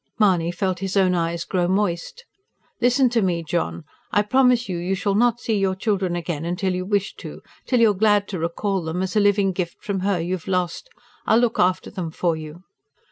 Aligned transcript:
Mahony 0.17 0.49
felt 0.51 0.79
his 0.79 0.97
own 0.97 1.13
eyes 1.13 1.43
grow 1.43 1.67
moist. 1.67 2.25
"Listen 2.81 3.07
to 3.11 3.21
me, 3.21 3.43
John. 3.43 3.83
I 4.11 4.23
promise 4.23 4.67
you, 4.67 4.79
you 4.79 4.95
shall 4.95 5.13
not 5.13 5.39
see 5.39 5.55
your 5.59 5.75
children 5.75 6.15
again 6.15 6.43
until 6.43 6.73
you 6.73 6.85
wish 6.87 7.13
to 7.17 7.39
till 7.67 7.79
you're 7.81 7.93
glad 7.93 8.27
to 8.29 8.39
recall 8.39 8.81
them, 8.81 9.03
as 9.03 9.15
a 9.15 9.19
living 9.19 9.51
gift 9.51 9.77
from 9.83 9.99
her 9.99 10.19
you 10.19 10.33
have 10.33 10.47
lost. 10.47 10.89
I'll 11.27 11.37
look 11.37 11.59
after 11.59 11.91
them 11.91 12.09
for 12.09 12.35
you." 12.35 12.63